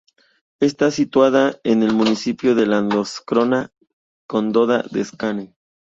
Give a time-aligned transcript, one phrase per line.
[0.59, 3.69] Está situada en el municipio de Landskrona,
[4.27, 5.53] Condado de Skåne.